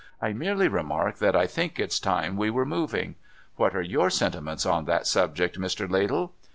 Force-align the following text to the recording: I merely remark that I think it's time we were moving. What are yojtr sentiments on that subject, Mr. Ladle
I 0.19 0.33
merely 0.33 0.67
remark 0.67 1.19
that 1.19 1.35
I 1.35 1.45
think 1.45 1.77
it's 1.77 1.99
time 1.99 2.35
we 2.35 2.49
were 2.49 2.65
moving. 2.65 3.17
What 3.57 3.75
are 3.75 3.83
yojtr 3.83 4.11
sentiments 4.11 4.65
on 4.65 4.85
that 4.85 5.05
subject, 5.05 5.59
Mr. 5.59 5.87
Ladle 5.87 6.33